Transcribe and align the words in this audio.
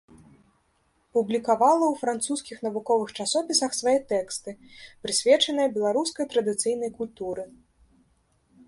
Публікавала 1.17 1.83
ў 1.89 1.95
французскіх 2.03 2.57
навуковых 2.69 3.09
часопісах 3.19 3.71
свае 3.81 3.95
тэксты, 4.15 4.55
прысвечаныя 5.05 5.67
беларускай 5.79 6.25
традыцыйнай 6.35 6.91
культуры. 7.01 7.43